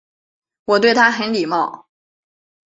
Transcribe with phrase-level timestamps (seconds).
[0.65, 1.87] 我对他很礼貌